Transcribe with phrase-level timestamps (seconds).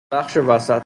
[0.11, 0.79] بخش وسط